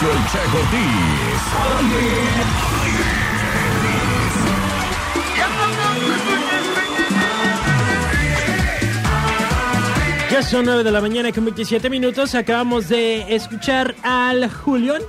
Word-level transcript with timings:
Sergio. 0.00 0.60
Ya 10.30 10.42
son 10.42 10.64
9 10.64 10.84
de 10.84 10.90
la 10.90 11.02
mañana 11.02 11.32
con 11.32 11.44
27 11.44 11.90
minutos. 11.90 12.34
Acabamos 12.34 12.88
de 12.88 13.34
escuchar 13.34 13.94
al 14.02 14.50
Julián. 14.50 15.02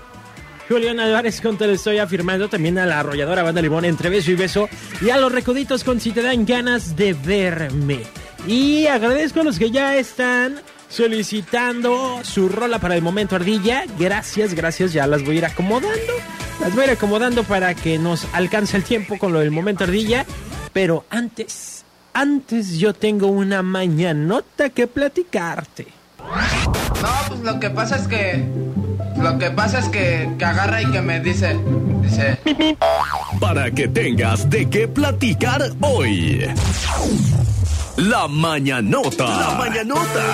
Julián 0.68 1.00
Álvarez 1.00 1.40
con 1.40 1.58
Te 1.58 1.68
lo 1.68 1.74
estoy 1.74 2.00
afirmando. 2.00 2.50
También 2.50 2.78
a 2.78 2.86
la 2.86 3.00
arrolladora 3.00 3.44
Banda 3.44 3.62
Limón 3.62 3.86
entre 3.86 4.10
beso 4.10 4.32
y 4.32 4.36
beso. 4.36 4.68
Y 5.00 5.10
a 5.10 5.18
los 5.18 5.32
recoditos 5.32 5.86
con 5.86 6.02
Si 6.02 6.12
te 6.12 6.22
dan 6.22 6.46
ganas 6.46 6.98
de 6.98 7.14
verme. 7.14 8.02
Y 8.46 8.88
agradezco 8.88 9.40
a 9.40 9.44
los 9.46 9.58
que 9.58 9.72
ya 9.72 9.96
están 9.96 10.60
solicitando 10.92 12.20
su 12.24 12.50
rola 12.50 12.80
para 12.80 12.96
el 12.96 13.02
momento 13.02 13.36
ardilla. 13.36 13.86
Gracias, 13.98 14.54
gracias. 14.54 14.94
Ya 14.94 15.08
las 15.08 15.24
voy 15.24 15.36
a 15.36 15.38
ir 15.40 15.46
acomodando. 15.46 16.14
Las 16.60 16.76
voy 16.76 16.84
a 16.84 16.86
ir 16.88 16.92
acomodando 16.92 17.44
para 17.44 17.74
que 17.74 17.98
nos 17.98 18.28
alcance 18.34 18.78
el 18.78 18.84
tiempo 18.84 19.18
con 19.18 19.34
lo 19.34 19.40
del 19.40 19.52
momento 19.52 19.86
ardilla. 19.86 20.26
Pero 20.74 21.06
antes, 21.10 21.84
antes 22.14 22.78
yo 22.78 22.94
tengo 22.94 23.28
una 23.28 23.64
mañanota 23.64 24.70
que 24.70 24.88
platicarte. 24.88 25.88
No, 26.20 27.10
pues 27.28 27.40
lo 27.42 27.60
que 27.60 27.70
pasa 27.70 27.96
es 27.96 28.08
que. 28.08 28.44
Lo 29.18 29.38
que 29.38 29.52
pasa 29.52 29.80
es 29.80 29.90
que, 29.90 30.30
que 30.38 30.46
agarra 30.46 30.82
y 30.82 30.92
que 30.92 31.02
me 31.02 31.20
dice. 31.20 31.60
Dice. 32.02 32.38
Para 33.40 33.72
que 33.72 33.88
tengas 33.88 34.50
de 34.50 34.70
qué 34.70 34.88
platicar 34.88 35.64
hoy. 35.82 36.46
La 37.98 38.28
mañanota. 38.28 39.26
La 39.26 39.56
mañanota. 39.58 40.26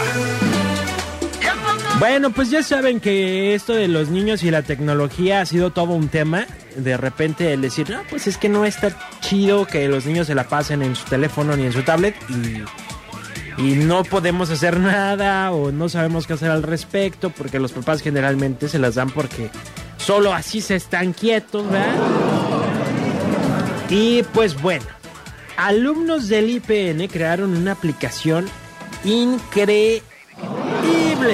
Bueno, 2.00 2.30
pues 2.30 2.52
ya 2.52 2.62
saben 2.62 3.00
que 3.00 3.56
esto 3.56 3.74
de 3.74 3.88
los 3.88 4.10
niños 4.10 4.44
y 4.44 4.52
la 4.52 4.62
tecnología 4.62 5.42
ha 5.42 5.46
sido 5.46 5.72
todo 5.72 5.94
un 5.94 6.10
tema. 6.10 6.46
De 6.76 6.96
repente 6.96 7.52
el 7.54 7.62
decir, 7.62 7.90
no, 7.90 8.02
pues 8.10 8.28
es 8.28 8.38
que 8.38 8.50
no 8.50 8.66
está 8.66 8.96
chido 9.22 9.66
que 9.66 9.88
los 9.88 10.06
niños 10.06 10.28
se 10.28 10.36
la 10.36 10.48
pasen 10.48 10.84
en 10.84 10.96
su 10.96 11.06
teléfono 11.06 11.58
ni 11.58 11.66
en 11.66 11.74
su 11.74 11.82
tablet 11.82 12.16
y, 12.30 13.62
y 13.62 13.76
no 13.76 14.04
podemos 14.04 14.52
hacer 14.52 14.80
nada 14.80 15.52
o 15.52 15.72
no 15.72 15.90
sabemos 15.90 16.28
qué 16.28 16.34
hacer 16.34 16.52
al 16.52 16.62
respecto 16.62 17.32
porque 17.32 17.60
los 17.60 17.72
papás 17.72 18.02
generalmente 18.02 18.70
se 18.70 18.78
las 18.78 18.94
dan 18.94 19.10
porque 19.10 19.50
solo 19.98 20.34
así 20.34 20.62
se 20.62 20.76
están 20.76 21.14
quietos, 21.14 21.68
¿verdad? 21.68 21.96
Y 23.90 24.22
pues 24.34 24.62
bueno, 24.62 24.86
alumnos 25.58 26.30
del 26.30 26.50
IPN 26.50 27.08
crearon 27.08 27.58
una 27.58 27.74
aplicación 27.74 28.48
increíble. 29.04 30.04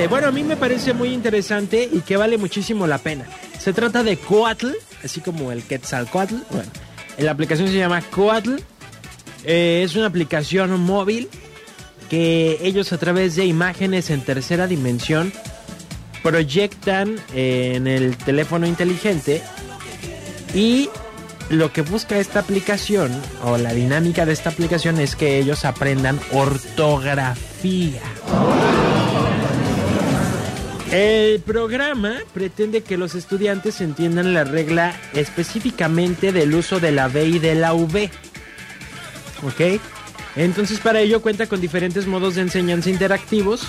Bueno, 0.10 0.28
a 0.28 0.32
mí 0.32 0.44
me 0.44 0.58
parece 0.58 0.94
muy 0.94 1.10
interesante 1.10 1.88
y 1.92 2.00
que 2.00 2.18
vale 2.18 2.38
muchísimo 2.38 2.88
la 2.88 2.98
pena. 2.98 3.26
Se 3.60 3.74
trata 3.74 4.02
de 4.02 4.18
Coatl, 4.18 4.72
así 5.04 5.22
como 5.22 5.52
el 5.52 5.64
Quetzalcoatl. 5.64 6.36
Bueno, 6.50 6.72
la 7.18 7.32
aplicación 7.32 7.68
se 7.68 7.78
llama 7.78 8.02
Coatl. 8.02 8.56
Eh, 9.44 9.82
es 9.84 9.96
una 9.96 10.08
aplicación 10.08 10.80
móvil 10.82 11.30
que 12.10 12.60
ellos 12.62 12.94
a 12.94 12.98
través 12.98 13.36
de 13.36 13.46
imágenes 13.46 14.10
en 14.10 14.22
tercera 14.22 14.68
dimensión 14.68 15.34
proyectan 16.22 17.18
en 17.34 17.88
el 17.88 18.16
teléfono 18.18 18.66
inteligente 18.66 19.42
y 20.54 20.90
lo 21.50 21.72
que 21.72 21.82
busca 21.82 22.18
esta 22.18 22.40
aplicación 22.40 23.12
o 23.44 23.58
la 23.58 23.74
dinámica 23.74 24.26
de 24.26 24.34
esta 24.34 24.50
aplicación 24.50 25.00
es 25.00 25.16
que 25.16 25.38
ellos 25.40 25.66
aprendan 25.66 26.20
ortografía. 26.32 28.02
El 30.92 31.40
programa 31.42 32.20
pretende 32.34 32.82
que 32.82 32.98
los 32.98 33.16
estudiantes 33.16 33.82
entiendan 33.82 34.34
la 34.34 34.44
regla 34.44 34.96
específicamente 35.14 36.32
del 36.32 36.54
uso 36.54 36.80
de 36.80 36.92
la 36.92 37.08
B 37.08 37.26
y 37.26 37.40
de 37.40 37.56
la 37.56 37.74
V. 37.74 38.12
¿Ok? 39.42 39.82
Entonces 40.36 40.80
para 40.80 41.00
ello 41.00 41.22
cuenta 41.22 41.48
con 41.48 41.62
diferentes 41.62 42.06
modos 42.06 42.36
de 42.36 42.42
enseñanza 42.42 42.90
interactivos. 42.90 43.68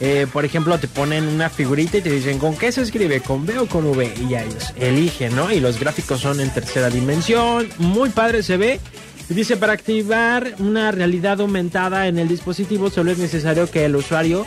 Eh, 0.00 0.26
por 0.30 0.44
ejemplo, 0.44 0.78
te 0.78 0.88
ponen 0.88 1.26
una 1.26 1.48
figurita 1.48 1.98
y 1.98 2.02
te 2.02 2.10
dicen 2.10 2.38
con 2.38 2.56
qué 2.56 2.70
se 2.70 2.82
escribe, 2.82 3.20
con 3.20 3.46
B 3.46 3.58
o 3.58 3.66
con 3.66 3.86
V. 3.86 4.12
Y 4.20 4.28
ya 4.28 4.42
ellos 4.42 4.72
eligen, 4.76 5.34
¿no? 5.34 5.50
Y 5.50 5.60
los 5.60 5.80
gráficos 5.80 6.20
son 6.20 6.40
en 6.40 6.50
tercera 6.50 6.90
dimensión. 6.90 7.68
Muy 7.78 8.10
padre 8.10 8.42
se 8.42 8.56
ve. 8.56 8.80
Dice, 9.28 9.56
para 9.56 9.72
activar 9.72 10.54
una 10.58 10.92
realidad 10.92 11.40
aumentada 11.40 12.06
en 12.06 12.18
el 12.18 12.28
dispositivo 12.28 12.90
solo 12.90 13.10
es 13.10 13.18
necesario 13.18 13.68
que 13.68 13.84
el 13.84 13.96
usuario 13.96 14.46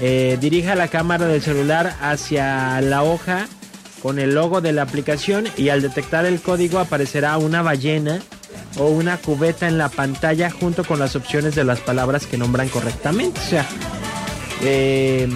eh, 0.00 0.36
dirija 0.40 0.74
la 0.74 0.88
cámara 0.88 1.26
del 1.26 1.40
celular 1.40 1.94
hacia 2.00 2.80
la 2.80 3.04
hoja 3.04 3.46
con 4.02 4.18
el 4.18 4.34
logo 4.34 4.60
de 4.60 4.72
la 4.72 4.82
aplicación 4.82 5.46
y 5.56 5.68
al 5.68 5.82
detectar 5.82 6.24
el 6.26 6.40
código 6.40 6.78
aparecerá 6.80 7.36
una 7.38 7.62
ballena 7.62 8.20
o 8.76 8.86
una 8.86 9.18
cubeta 9.18 9.68
en 9.68 9.78
la 9.78 9.88
pantalla 9.88 10.50
junto 10.50 10.84
con 10.84 10.98
las 10.98 11.14
opciones 11.14 11.54
de 11.54 11.64
las 11.64 11.80
palabras 11.80 12.26
que 12.26 12.38
nombran 12.38 12.68
correctamente. 12.68 13.40
O 13.40 13.44
sea, 13.44 13.66
eh, 14.62 15.28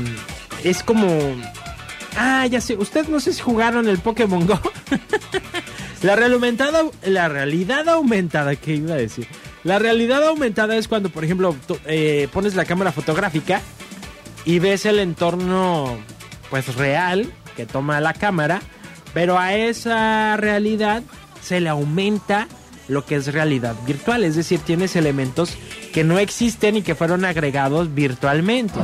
es 0.64 0.82
como... 0.82 1.08
Ah, 2.16 2.46
ya 2.46 2.60
sé, 2.60 2.76
ustedes 2.76 3.08
no 3.08 3.20
sé 3.20 3.32
si 3.32 3.40
jugaron 3.40 3.88
el 3.88 3.98
Pokémon 3.98 4.46
Go. 4.46 4.60
la, 6.02 6.14
real 6.14 6.34
aumentada, 6.34 6.82
la 7.04 7.28
realidad 7.28 7.88
aumentada, 7.88 8.54
¿qué 8.56 8.74
iba 8.74 8.94
a 8.94 8.98
decir? 8.98 9.26
La 9.64 9.78
realidad 9.78 10.26
aumentada 10.26 10.76
es 10.76 10.88
cuando, 10.88 11.08
por 11.08 11.24
ejemplo, 11.24 11.56
eh, 11.86 12.28
pones 12.32 12.54
la 12.54 12.64
cámara 12.64 12.92
fotográfica 12.92 13.62
y 14.44 14.58
ves 14.58 14.86
el 14.86 14.98
entorno 14.98 15.96
pues 16.50 16.74
real 16.74 17.32
que 17.56 17.64
toma 17.64 18.00
la 18.00 18.12
cámara, 18.12 18.60
pero 19.14 19.38
a 19.38 19.54
esa 19.54 20.36
realidad 20.36 21.02
se 21.40 21.60
le 21.60 21.68
aumenta 21.68 22.48
lo 22.92 23.04
que 23.04 23.16
es 23.16 23.32
realidad 23.32 23.74
virtual, 23.86 24.24
es 24.24 24.36
decir, 24.36 24.60
tienes 24.60 24.94
elementos 24.96 25.56
que 25.92 26.04
no 26.04 26.18
existen 26.18 26.76
y 26.76 26.82
que 26.82 26.94
fueron 26.94 27.24
agregados 27.24 27.94
virtualmente. 27.94 28.78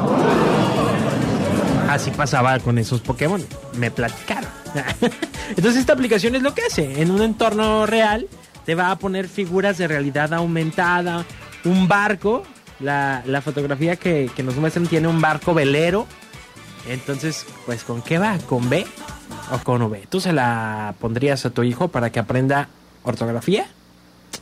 Así 1.88 2.10
pasaba 2.10 2.58
con 2.58 2.78
esos 2.78 3.00
Pokémon, 3.00 3.44
me 3.76 3.90
platicaron. 3.90 4.50
Entonces 5.50 5.76
esta 5.76 5.92
aplicación 5.92 6.34
es 6.34 6.42
lo 6.42 6.54
que 6.54 6.62
hace, 6.62 7.02
en 7.02 7.10
un 7.10 7.22
entorno 7.22 7.86
real 7.86 8.26
te 8.66 8.74
va 8.74 8.90
a 8.90 8.98
poner 8.98 9.28
figuras 9.28 9.78
de 9.78 9.88
realidad 9.88 10.34
aumentada, 10.34 11.24
un 11.64 11.88
barco 11.88 12.42
la, 12.80 13.22
la 13.26 13.40
fotografía 13.40 13.96
que, 13.96 14.30
que, 14.34 14.42
nos 14.42 14.56
muestran 14.56 14.86
tiene 14.86 15.08
un 15.08 15.20
barco 15.20 15.54
velero. 15.54 16.06
Entonces, 16.88 17.46
pues, 17.66 17.84
¿con 17.84 18.02
qué 18.02 18.18
va? 18.18 18.38
¿Con 18.38 18.68
B 18.68 18.86
o 19.52 19.58
con 19.58 19.82
V? 19.82 20.06
¿Tú 20.08 20.20
se 20.20 20.32
la 20.32 20.94
pondrías 21.00 21.44
a 21.44 21.50
tu 21.50 21.62
hijo 21.62 21.88
para 21.88 22.10
que 22.10 22.20
aprenda 22.20 22.68
ortografía? 23.02 23.66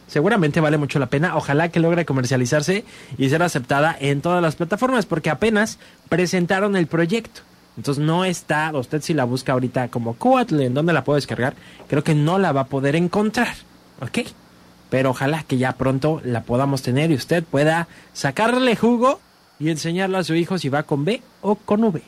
Seguramente 0.06 0.61
vale 0.61 0.78
mucho 0.78 0.99
la 0.99 1.06
pena. 1.06 1.37
Ojalá 1.37 1.69
que 1.69 1.81
logre 1.81 2.05
comercializarse 2.05 2.84
y 3.19 3.28
ser 3.28 3.43
aceptada 3.43 3.97
en 3.99 4.21
todas 4.21 4.43
las 4.43 4.56
plataformas, 4.56 5.06
porque 5.06 5.31
apenas 5.31 5.78
presentaron 6.09 6.77
el 6.77 6.87
proyecto. 6.87 7.43
Entonces 7.77 8.03
no 8.03 8.25
está, 8.25 8.71
usted 8.75 9.03
si 9.03 9.12
la 9.12 9.25
busca 9.25 9.53
ahorita 9.53 9.89
como 9.89 10.15
Coatl, 10.15 10.61
¿en 10.61 10.75
dónde 10.75 10.93
la 10.93 11.05
puedo 11.05 11.17
descargar? 11.17 11.55
Creo 11.89 12.03
que 12.03 12.15
no 12.15 12.39
la 12.39 12.53
va 12.53 12.62
a 12.62 12.67
poder 12.67 12.97
encontrar. 12.97 13.55
¿Ok? 14.00 14.21
pero 14.91 15.11
ojalá 15.11 15.43
que 15.43 15.59
ya 15.59 15.72
pronto 15.72 16.21
la 16.25 16.43
podamos 16.43 16.83
tener 16.83 17.11
y 17.11 17.15
usted 17.15 17.44
pueda 17.44 17.88
sacarle 18.12 18.77
jugo 18.77 19.21
y 19.59 19.71
enseñarle 19.71 20.19
a 20.19 20.25
su 20.25 20.34
hijo 20.34 20.59
si 20.59 20.69
va 20.69 20.84
con 20.84 21.05
B 21.05 21.23
o 21.43 21.56
con 21.56 21.84
V. 21.84 22.03